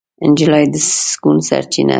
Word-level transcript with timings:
نجلۍ 0.29 0.65
د 0.73 0.75
سکون 1.11 1.37
سرچینه 1.49 1.87
ده. 1.87 1.89